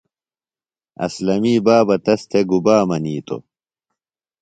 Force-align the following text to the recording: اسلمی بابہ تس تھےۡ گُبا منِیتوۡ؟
اسلمی 1.05 1.55
بابہ 1.65 1.95
تس 2.05 2.21
تھےۡ 2.29 2.45
گُبا 2.49 2.75
منِیتوۡ؟ 2.87 3.43